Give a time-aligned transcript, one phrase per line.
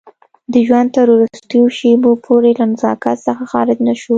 [0.53, 4.09] د ژوند تر وروستیو شېبو پورې له نزاکت څخه خارج نه شو.